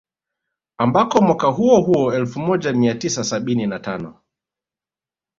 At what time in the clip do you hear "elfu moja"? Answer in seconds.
2.13-2.73